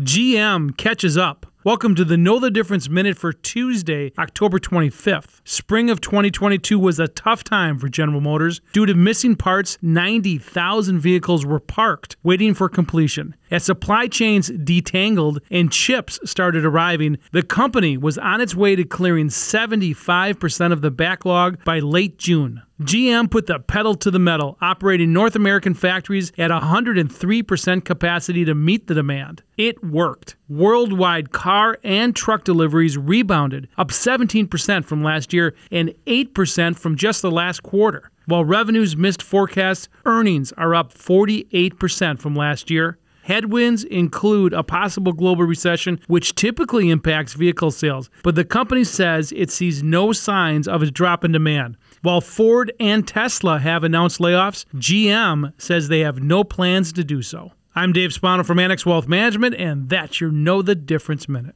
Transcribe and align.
GM 0.00 0.76
catches 0.76 1.16
up. 1.16 1.44
Welcome 1.64 1.96
to 1.96 2.04
the 2.04 2.16
Know 2.16 2.38
the 2.38 2.52
Difference 2.52 2.88
Minute 2.88 3.18
for 3.18 3.32
Tuesday, 3.32 4.12
October 4.16 4.60
25th. 4.60 5.40
Spring 5.44 5.90
of 5.90 6.00
2022 6.00 6.78
was 6.78 7.00
a 7.00 7.08
tough 7.08 7.42
time 7.42 7.80
for 7.80 7.88
General 7.88 8.20
Motors. 8.20 8.60
Due 8.72 8.86
to 8.86 8.94
missing 8.94 9.34
parts, 9.34 9.76
90,000 9.82 11.00
vehicles 11.00 11.44
were 11.44 11.58
parked, 11.58 12.16
waiting 12.22 12.54
for 12.54 12.68
completion. 12.68 13.34
As 13.50 13.64
supply 13.64 14.06
chains 14.06 14.50
detangled 14.50 15.40
and 15.50 15.72
chips 15.72 16.20
started 16.24 16.64
arriving, 16.64 17.18
the 17.32 17.42
company 17.42 17.96
was 17.96 18.18
on 18.18 18.40
its 18.40 18.54
way 18.54 18.76
to 18.76 18.84
clearing 18.84 19.30
75% 19.30 20.72
of 20.72 20.80
the 20.80 20.92
backlog 20.92 21.64
by 21.64 21.80
late 21.80 22.18
June. 22.18 22.62
GM 22.80 23.28
put 23.28 23.46
the 23.46 23.58
pedal 23.58 23.96
to 23.96 24.08
the 24.08 24.20
metal, 24.20 24.56
operating 24.60 25.12
North 25.12 25.34
American 25.34 25.74
factories 25.74 26.30
at 26.38 26.52
103% 26.52 27.84
capacity 27.84 28.44
to 28.44 28.54
meet 28.54 28.86
the 28.86 28.94
demand. 28.94 29.42
It 29.56 29.82
worked. 29.82 30.36
Worldwide 30.48 31.32
car 31.32 31.78
and 31.82 32.14
truck 32.14 32.44
deliveries 32.44 32.96
rebounded, 32.96 33.66
up 33.76 33.88
17% 33.88 34.84
from 34.84 35.02
last 35.02 35.32
year 35.32 35.56
and 35.72 35.92
8% 36.06 36.78
from 36.78 36.94
just 36.96 37.20
the 37.20 37.32
last 37.32 37.64
quarter. 37.64 38.12
While 38.26 38.44
revenues 38.44 38.96
missed 38.96 39.22
forecasts, 39.22 39.88
earnings 40.04 40.52
are 40.52 40.72
up 40.72 40.94
48% 40.94 42.20
from 42.20 42.36
last 42.36 42.70
year. 42.70 42.96
Headwinds 43.28 43.84
include 43.84 44.54
a 44.54 44.62
possible 44.62 45.12
global 45.12 45.44
recession, 45.44 46.00
which 46.06 46.34
typically 46.34 46.88
impacts 46.88 47.34
vehicle 47.34 47.70
sales, 47.70 48.08
but 48.22 48.36
the 48.36 48.44
company 48.44 48.84
says 48.84 49.34
it 49.36 49.50
sees 49.50 49.82
no 49.82 50.12
signs 50.12 50.66
of 50.66 50.80
a 50.80 50.90
drop 50.90 51.26
in 51.26 51.32
demand. 51.32 51.76
While 52.00 52.22
Ford 52.22 52.72
and 52.80 53.06
Tesla 53.06 53.58
have 53.58 53.84
announced 53.84 54.18
layoffs, 54.18 54.64
GM 54.76 55.52
says 55.58 55.88
they 55.88 56.00
have 56.00 56.22
no 56.22 56.42
plans 56.42 56.90
to 56.94 57.04
do 57.04 57.20
so. 57.20 57.52
I'm 57.74 57.92
Dave 57.92 58.14
Spano 58.14 58.44
from 58.44 58.58
Annex 58.58 58.86
Wealth 58.86 59.06
Management, 59.06 59.56
and 59.56 59.90
that's 59.90 60.22
your 60.22 60.30
Know 60.30 60.62
the 60.62 60.74
Difference 60.74 61.28
Minute. 61.28 61.54